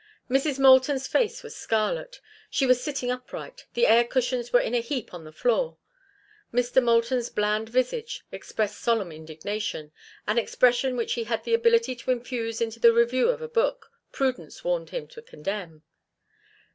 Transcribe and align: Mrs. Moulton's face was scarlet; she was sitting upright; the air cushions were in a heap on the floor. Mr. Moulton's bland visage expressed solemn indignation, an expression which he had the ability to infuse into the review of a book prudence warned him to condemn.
Mrs. 0.31 0.57
Moulton's 0.57 1.05
face 1.05 1.43
was 1.43 1.55
scarlet; 1.55 2.21
she 2.49 2.65
was 2.65 2.83
sitting 2.83 3.11
upright; 3.11 3.67
the 3.75 3.85
air 3.85 4.03
cushions 4.03 4.51
were 4.51 4.59
in 4.59 4.73
a 4.73 4.79
heap 4.81 5.13
on 5.13 5.25
the 5.25 5.31
floor. 5.31 5.77
Mr. 6.51 6.81
Moulton's 6.81 7.29
bland 7.29 7.69
visage 7.69 8.25
expressed 8.31 8.79
solemn 8.79 9.11
indignation, 9.11 9.91
an 10.25 10.39
expression 10.39 10.97
which 10.97 11.13
he 11.13 11.25
had 11.25 11.43
the 11.43 11.53
ability 11.53 11.95
to 11.97 12.09
infuse 12.09 12.61
into 12.61 12.79
the 12.79 12.91
review 12.91 13.29
of 13.29 13.43
a 13.43 13.47
book 13.47 13.91
prudence 14.11 14.63
warned 14.63 14.89
him 14.89 15.05
to 15.07 15.21
condemn. 15.21 15.83